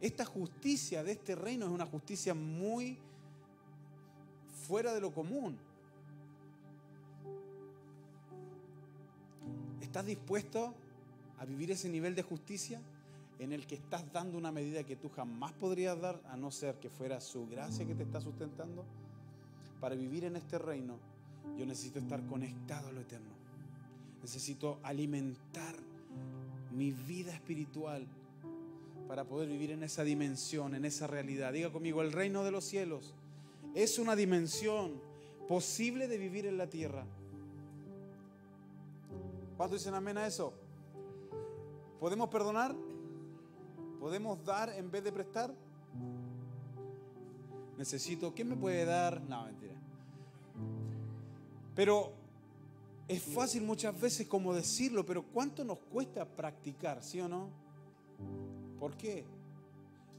[0.00, 2.98] Esta justicia de este reino es una justicia muy
[4.66, 5.58] fuera de lo común.
[9.96, 10.74] ¿Estás dispuesto
[11.38, 12.82] a vivir ese nivel de justicia
[13.38, 16.74] en el que estás dando una medida que tú jamás podrías dar a no ser
[16.74, 18.84] que fuera su gracia que te está sustentando?
[19.80, 20.98] Para vivir en este reino,
[21.56, 23.30] yo necesito estar conectado a lo eterno.
[24.20, 25.74] Necesito alimentar
[26.72, 28.06] mi vida espiritual
[29.08, 31.54] para poder vivir en esa dimensión, en esa realidad.
[31.54, 33.14] Diga conmigo, el reino de los cielos
[33.74, 35.00] es una dimensión
[35.48, 37.06] posible de vivir en la tierra.
[39.56, 40.52] ¿Cuántos dicen amén a eso?
[41.98, 42.74] ¿Podemos perdonar?
[43.98, 45.54] ¿Podemos dar en vez de prestar?
[47.78, 49.20] Necesito, ¿qué me puede dar?
[49.22, 49.74] No, mentira.
[51.74, 52.12] Pero
[53.08, 57.48] es fácil muchas veces como decirlo, pero ¿cuánto nos cuesta practicar, sí o no?
[58.78, 59.24] ¿Por qué?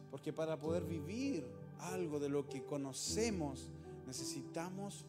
[0.10, 1.46] Porque para poder vivir
[1.80, 3.70] algo de lo que conocemos,
[4.06, 5.06] necesitamos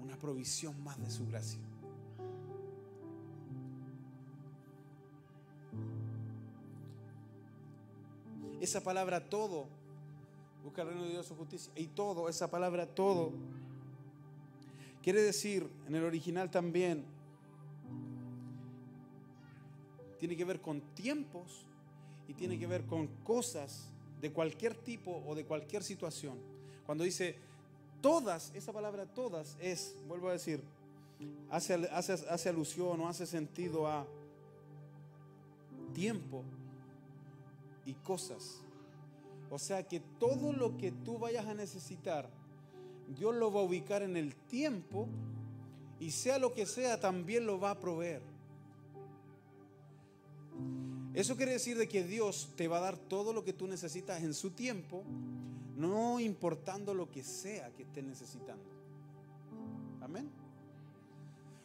[0.00, 1.60] una provisión más de su gracia.
[8.66, 9.68] Esa palabra todo,
[10.64, 13.30] busca el reino de Dios su justicia, y todo, esa palabra todo,
[15.04, 17.04] quiere decir en el original también,
[20.18, 21.64] tiene que ver con tiempos
[22.26, 23.88] y tiene que ver con cosas
[24.20, 26.36] de cualquier tipo o de cualquier situación.
[26.86, 27.36] Cuando dice
[28.00, 30.60] todas, esa palabra todas es, vuelvo a decir,
[31.50, 34.04] hace, hace, hace alusión o hace sentido a
[35.94, 36.42] tiempo,
[37.86, 38.60] y cosas.
[39.50, 42.28] O sea que todo lo que tú vayas a necesitar,
[43.16, 45.08] Dios lo va a ubicar en el tiempo
[45.98, 48.20] y sea lo que sea, también lo va a proveer.
[51.14, 54.22] Eso quiere decir de que Dios te va a dar todo lo que tú necesitas
[54.22, 55.02] en su tiempo,
[55.76, 58.68] no importando lo que sea que estés necesitando.
[60.02, 60.28] Amén.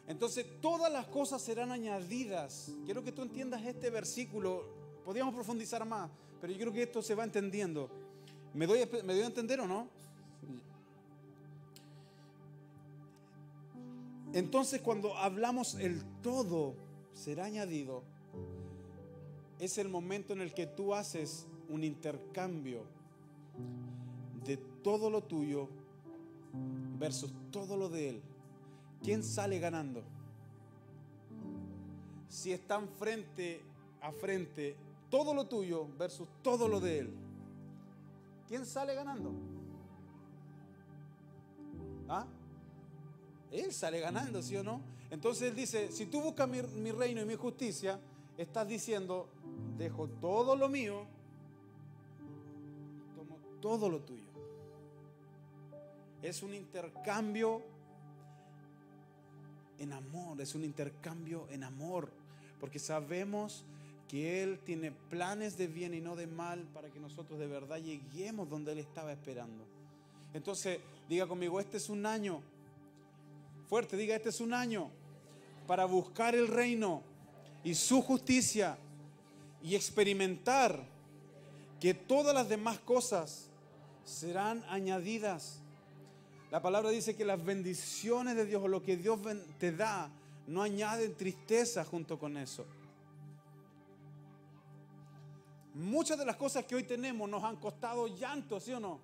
[0.06, 2.72] Entonces todas las cosas serán añadidas.
[2.84, 6.10] Quiero que tú entiendas este versículo Podríamos profundizar más,
[6.40, 7.88] pero yo creo que esto se va entendiendo.
[8.54, 9.88] ¿Me doy, ¿Me doy a entender o no?
[14.32, 16.74] Entonces cuando hablamos el todo
[17.12, 18.02] será añadido,
[19.58, 22.84] es el momento en el que tú haces un intercambio
[24.44, 25.68] de todo lo tuyo
[26.98, 28.22] versus todo lo de Él.
[29.02, 30.02] ¿Quién sale ganando?
[32.28, 33.60] Si están frente
[34.00, 34.76] a frente
[35.12, 37.14] todo lo tuyo versus todo lo de Él.
[38.48, 39.30] ¿Quién sale ganando?
[42.08, 42.26] ¿Ah?
[43.50, 44.80] Él sale ganando, ¿sí o no?
[45.10, 48.00] Entonces Él dice, si tú buscas mi, mi reino y mi justicia,
[48.38, 49.28] estás diciendo,
[49.76, 51.04] dejo todo lo mío,
[53.14, 54.30] tomo todo lo tuyo.
[56.22, 57.60] Es un intercambio
[59.78, 62.10] en amor, es un intercambio en amor,
[62.58, 63.66] porque sabemos
[64.12, 67.78] que Él tiene planes de bien y no de mal para que nosotros de verdad
[67.78, 69.64] lleguemos donde Él estaba esperando.
[70.34, 72.42] Entonces, diga conmigo, este es un año.
[73.70, 74.90] Fuerte, diga, este es un año
[75.66, 77.02] para buscar el reino
[77.64, 78.76] y su justicia
[79.62, 80.84] y experimentar
[81.80, 83.48] que todas las demás cosas
[84.04, 85.62] serán añadidas.
[86.50, 89.20] La palabra dice que las bendiciones de Dios o lo que Dios
[89.58, 90.10] te da
[90.48, 92.66] no añaden tristeza junto con eso.
[95.74, 99.00] Muchas de las cosas que hoy tenemos nos han costado llanto, ¿sí o no?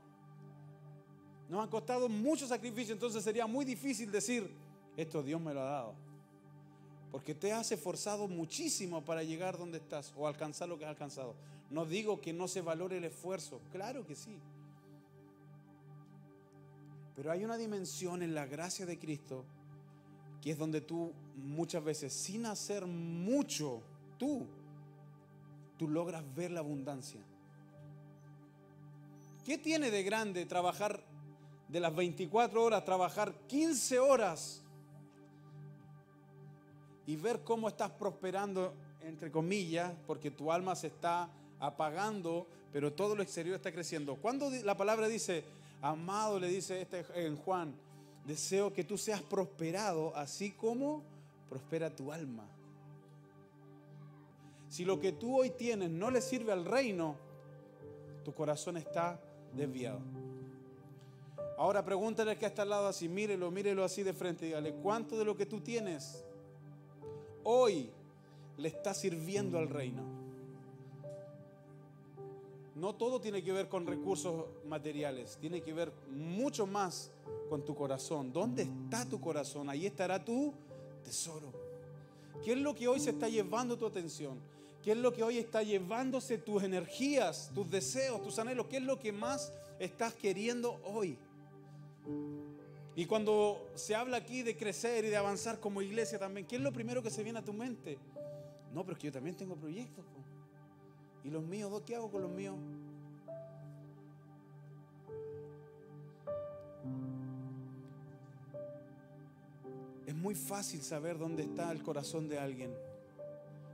[1.49, 4.51] Nos han costado mucho sacrificio, entonces sería muy difícil decir,
[4.97, 5.95] esto Dios me lo ha dado.
[7.11, 11.35] Porque te has esforzado muchísimo para llegar donde estás o alcanzar lo que has alcanzado.
[11.71, 14.39] No digo que no se valore el esfuerzo, claro que sí.
[17.17, 19.45] Pero hay una dimensión en la gracia de Cristo
[20.41, 23.83] que es donde tú muchas veces, sin hacer mucho,
[24.19, 24.47] tú,
[25.79, 27.21] tú logras ver la abundancia.
[29.45, 31.03] ¿Qué tiene de grande trabajar
[31.69, 34.63] de las 24 horas, trabajar 15 horas
[37.07, 43.15] y ver cómo estás prosperando, entre comillas, porque tu alma se está apagando, pero todo
[43.15, 44.17] lo exterior está creciendo?
[44.17, 45.45] Cuando la palabra dice,
[45.81, 47.75] amado, le dice este en Juan,
[48.27, 51.03] deseo que tú seas prosperado así como
[51.49, 52.45] prospera tu alma.
[54.79, 57.17] Si lo que tú hoy tienes no le sirve al reino,
[58.25, 59.21] tu corazón está
[59.53, 59.99] desviado.
[61.57, 65.19] Ahora pregúntale al que está al lado así, mírelo, mírelo así de frente dígale, ¿cuánto
[65.19, 66.25] de lo que tú tienes
[67.43, 67.91] hoy
[68.57, 70.05] le está sirviendo al reino?
[72.77, 77.11] No todo tiene que ver con recursos materiales, tiene que ver mucho más
[77.49, 78.33] con tu corazón.
[78.33, 79.71] ¿Dónde está tu corazón?
[79.71, 80.55] Ahí estará tu
[81.03, 81.53] tesoro.
[82.45, 84.39] ¿Qué es lo que hoy se está llevando tu atención?
[84.83, 88.67] ¿Qué es lo que hoy está llevándose tus energías, tus deseos, tus anhelos?
[88.69, 91.19] ¿Qué es lo que más estás queriendo hoy?
[92.95, 96.63] Y cuando se habla aquí de crecer y de avanzar como iglesia también, ¿qué es
[96.63, 97.99] lo primero que se viene a tu mente?
[98.73, 100.05] No, pero es que yo también tengo proyectos.
[101.25, 101.83] ¿Y los míos?
[101.85, 102.57] ¿Qué hago con los míos?
[110.07, 112.88] Es muy fácil saber dónde está el corazón de alguien.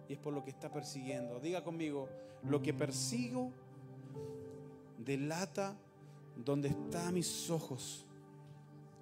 [0.08, 1.40] Y es por lo que está persiguiendo.
[1.40, 2.08] Diga conmigo,
[2.42, 3.50] lo que persigo
[4.98, 5.76] delata
[6.36, 8.06] dónde están mis ojos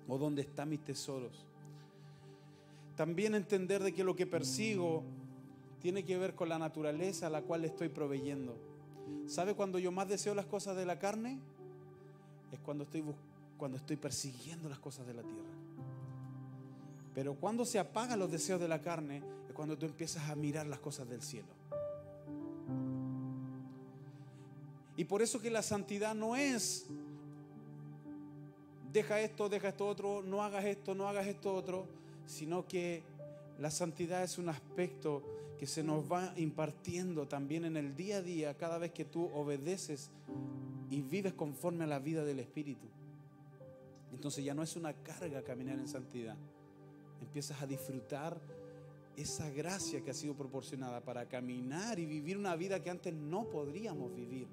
[0.09, 1.47] o dónde están mis tesoros.
[2.97, 5.03] También entender de que lo que persigo
[5.81, 8.55] tiene que ver con la naturaleza a la cual estoy proveyendo.
[9.27, 11.39] ¿Sabe cuando yo más deseo las cosas de la carne?
[12.53, 13.03] Es cuando estoy,
[13.57, 15.51] cuando estoy persiguiendo las cosas de la tierra.
[17.15, 20.79] Pero cuando se apagan los deseos de la carne cuando tú empiezas a mirar las
[20.79, 21.49] cosas del cielo.
[24.97, 26.87] Y por eso que la santidad no es
[28.93, 31.87] deja esto, deja esto otro, no hagas esto, no hagas esto otro,
[32.27, 33.03] sino que
[33.59, 35.23] la santidad es un aspecto
[35.59, 39.31] que se nos va impartiendo también en el día a día cada vez que tú
[39.33, 40.11] obedeces
[40.91, 42.87] y vives conforme a la vida del Espíritu.
[44.13, 46.37] Entonces ya no es una carga caminar en santidad.
[47.21, 48.39] Empiezas a disfrutar
[49.17, 53.45] esa gracia que ha sido proporcionada para caminar y vivir una vida que antes no
[53.45, 54.47] podríamos vivir.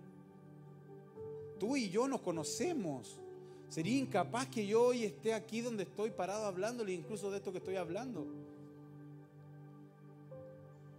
[1.60, 3.20] Tú y yo nos conocemos.
[3.70, 7.60] Sería incapaz que yo hoy esté aquí donde estoy parado hablándole incluso de esto que
[7.60, 8.26] estoy hablando.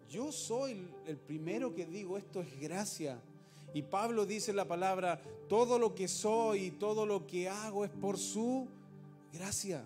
[0.08, 3.20] Yo soy el primero que digo, esto es gracia.
[3.72, 7.90] Y Pablo dice la palabra, todo lo que soy y todo lo que hago es
[7.90, 8.66] por su
[9.32, 9.84] gracia.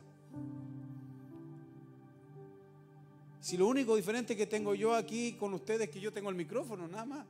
[3.45, 6.35] Si lo único diferente que tengo yo aquí con ustedes es que yo tengo el
[6.35, 7.27] micrófono, nada más.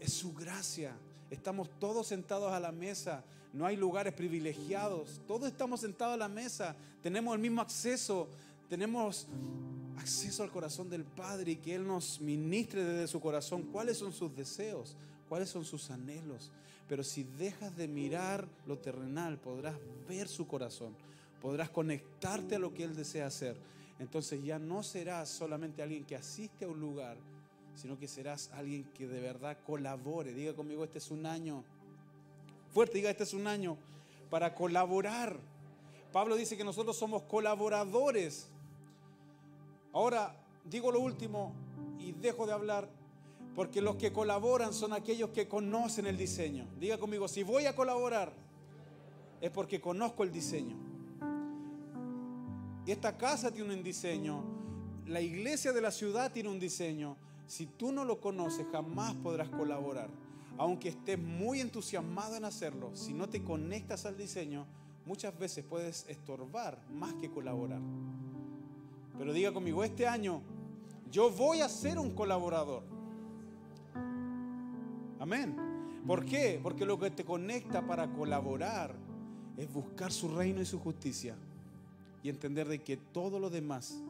[0.00, 0.94] Es su gracia.
[1.30, 3.24] Estamos todos sentados a la mesa.
[3.54, 5.22] No hay lugares privilegiados.
[5.26, 6.76] Todos estamos sentados a la mesa.
[7.02, 8.28] Tenemos el mismo acceso.
[8.68, 9.28] Tenemos
[9.96, 14.12] acceso al corazón del Padre y que Él nos ministre desde su corazón cuáles son
[14.12, 14.94] sus deseos,
[15.26, 16.52] cuáles son sus anhelos.
[16.86, 20.94] Pero si dejas de mirar lo terrenal, podrás ver su corazón,
[21.40, 23.56] podrás conectarte a lo que Él desea hacer.
[24.02, 27.16] Entonces ya no serás solamente alguien que asiste a un lugar,
[27.74, 30.34] sino que serás alguien que de verdad colabore.
[30.34, 31.64] Diga conmigo, este es un año.
[32.72, 33.78] Fuerte, diga, este es un año
[34.28, 35.38] para colaborar.
[36.12, 38.52] Pablo dice que nosotros somos colaboradores
[39.92, 40.34] Ahora
[40.64, 41.52] digo lo último
[41.98, 42.88] y dejo de hablar
[43.54, 46.66] porque los que colaboran son aquellos que conocen el diseño.
[46.80, 48.32] Diga conmigo, si voy a colaborar
[49.40, 50.76] es porque conozco el diseño.
[52.86, 54.42] Esta casa tiene un diseño,
[55.06, 57.16] la iglesia de la ciudad tiene un diseño.
[57.46, 60.10] Si tú no lo conoces, jamás podrás colaborar.
[60.58, 64.66] Aunque estés muy entusiasmado en hacerlo, si no te conectas al diseño,
[65.06, 67.80] muchas veces puedes estorbar más que colaborar.
[69.16, 70.42] Pero diga conmigo, este año
[71.10, 72.82] yo voy a ser un colaborador.
[75.20, 75.56] Amén.
[76.04, 76.58] ¿Por qué?
[76.60, 78.94] Porque lo que te conecta para colaborar
[79.56, 81.36] es buscar su reino y su justicia
[82.22, 84.02] y entender de que todo lo demás,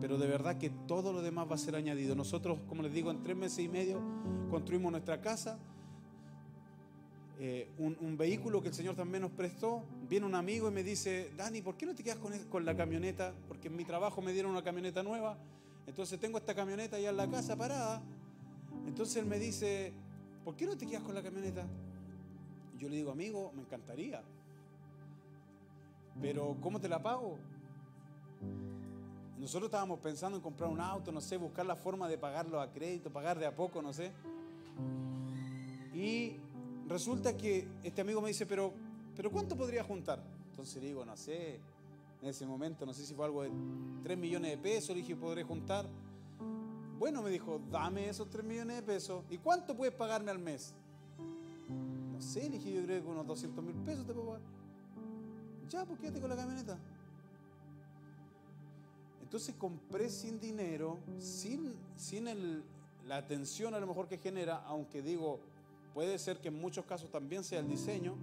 [0.00, 2.14] pero de verdad que todo lo demás va a ser añadido.
[2.14, 4.00] Nosotros, como les digo, en tres meses y medio
[4.50, 5.58] construimos nuestra casa,
[7.40, 9.84] eh, un, vehículo que el Señor también nos prestó.
[10.08, 12.76] Viene un amigo y me dice, Dani, ¿por qué no te quedas con, con la
[12.76, 13.32] camioneta?
[13.46, 15.38] Porque en mi trabajo me dieron una camioneta nueva.
[15.86, 18.02] Entonces tengo esta camioneta allá en la casa parada.
[18.86, 19.92] Entonces él me dice,
[20.44, 21.64] ¿por qué no te quedas con la camioneta?
[22.76, 24.22] Yo le digo, amigo, me encantaría.
[26.20, 27.38] Pero ¿cómo te la pago?
[29.38, 32.70] Nosotros estábamos pensando en comprar un auto, no sé, buscar la forma de pagarlo a
[32.70, 34.12] crédito, pagar de a poco, no sé.
[35.94, 36.36] Y
[36.86, 38.72] resulta que este amigo me dice, pero,
[39.16, 40.22] pero ¿cuánto podría juntar?
[40.50, 41.60] Entonces le digo, no sé,
[42.20, 43.50] en ese momento, no sé si fue algo de
[44.02, 45.86] 3 millones de pesos, le dije, ¿podré juntar?
[46.98, 49.22] Bueno, me dijo, dame esos 3 millones de pesos.
[49.30, 50.74] ¿Y cuánto puedes pagarme al mes?
[52.12, 54.42] No sé, le dije, yo creo que unos 200 mil pesos te puedo pagar.
[55.68, 56.76] Ya, pues quédate con la camioneta.
[59.28, 62.24] Entonces compré sin dinero, sin, sin
[63.06, 65.38] la atención a lo mejor que genera, aunque digo,
[65.92, 68.14] puede ser que en muchos casos también sea el diseño,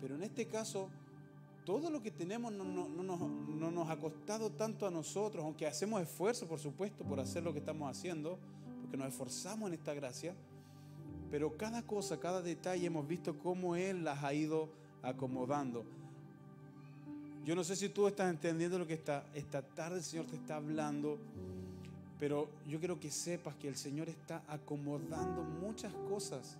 [0.00, 0.88] pero en este caso
[1.64, 6.48] todo lo que tenemos no, no, nos ha costado tanto a nosotros, aunque hacemos esfuerzo,
[6.48, 8.36] por supuesto, por hacer lo que estamos haciendo,
[8.80, 10.34] porque nos esforzamos en esta gracia,
[11.30, 14.70] pero cada cosa, cada detalle hemos visto cómo Él las ha ido
[15.02, 15.86] acomodando.
[17.44, 20.36] Yo no sé si tú estás entendiendo lo que está, esta tarde el Señor te
[20.36, 21.18] está hablando,
[22.18, 26.58] pero yo quiero que sepas que el Señor está acomodando muchas cosas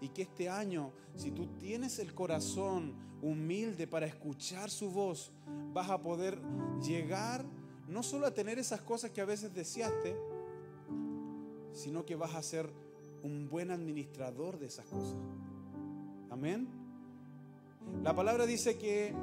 [0.00, 5.30] y que este año, si tú tienes el corazón humilde para escuchar su voz,
[5.72, 6.38] vas a poder
[6.82, 7.44] llegar
[7.88, 10.16] no solo a tener esas cosas que a veces deseaste,
[11.72, 12.70] sino que vas a ser
[13.22, 15.16] un buen administrador de esas cosas.
[16.30, 16.68] Amén.
[18.02, 19.14] La palabra dice que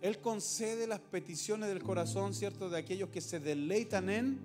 [0.00, 2.68] él concede las peticiones del corazón, ¿cierto?
[2.68, 4.38] De aquellos que se deleitan en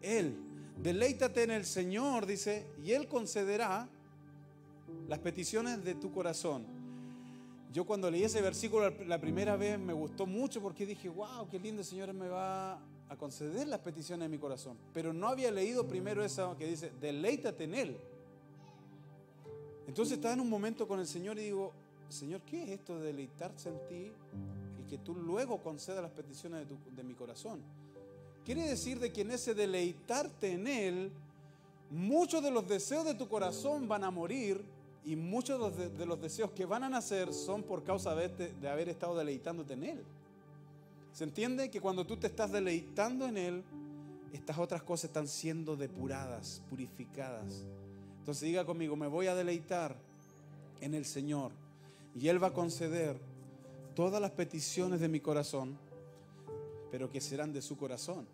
[0.00, 0.34] Él.
[0.82, 3.88] Deleítate en el Señor, dice, y Él concederá
[5.08, 6.64] las peticiones de tu corazón.
[7.72, 11.58] Yo cuando leí ese versículo la primera vez me gustó mucho porque dije, wow, qué
[11.58, 12.74] lindo el Señor me va
[13.08, 14.78] a conceder las peticiones de mi corazón.
[14.92, 17.96] Pero no había leído primero eso que dice, deleítate en Él.
[19.86, 21.72] Entonces estaba en un momento con el Señor y digo,
[22.12, 24.12] Señor, ¿qué es esto de deleitarse en ti?
[24.92, 27.62] que tú luego concedas las peticiones de, mi corazón.
[28.44, 31.10] Quiere decir de que en ese deleitarte en Él,
[31.88, 34.62] muchos de los deseos de tu corazón van a morir
[35.06, 38.90] y muchos de, los deseos que van a nacer son por causa de, de haber
[38.90, 40.04] estado deleitándote en Él.
[41.14, 43.64] ¿Se entiende que cuando tú te estás deleitando en Él,
[44.30, 47.64] estas otras cosas están siendo depuradas, purificadas?
[48.18, 49.96] Entonces diga conmigo, me voy a deleitar
[50.82, 51.61] en el Señor
[52.14, 53.18] y Él va a conceder
[53.94, 55.78] todas las peticiones de mi corazón,
[56.90, 58.26] pero que serán de su corazón.